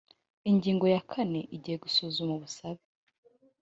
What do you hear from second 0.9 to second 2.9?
ya kane igihe gusuzuma ubusabe